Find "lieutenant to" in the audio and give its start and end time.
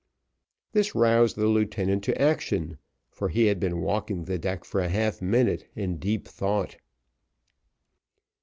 1.45-2.19